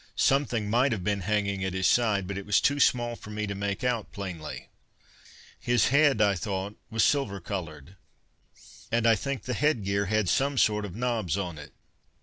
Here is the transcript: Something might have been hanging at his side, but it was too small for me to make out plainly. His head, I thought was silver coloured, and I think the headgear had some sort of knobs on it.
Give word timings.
Something 0.15 0.67
might 0.67 0.91
have 0.93 1.03
been 1.03 1.19
hanging 1.21 1.63
at 1.63 1.75
his 1.75 1.85
side, 1.85 2.25
but 2.25 2.35
it 2.35 2.43
was 2.47 2.59
too 2.59 2.79
small 2.79 3.15
for 3.15 3.29
me 3.29 3.45
to 3.45 3.53
make 3.53 3.83
out 3.83 4.11
plainly. 4.11 4.67
His 5.59 5.89
head, 5.89 6.23
I 6.23 6.33
thought 6.33 6.75
was 6.89 7.03
silver 7.03 7.39
coloured, 7.39 7.97
and 8.91 9.05
I 9.05 9.13
think 9.13 9.43
the 9.43 9.53
headgear 9.53 10.05
had 10.07 10.27
some 10.27 10.57
sort 10.57 10.85
of 10.85 10.95
knobs 10.95 11.37
on 11.37 11.59
it. 11.59 11.71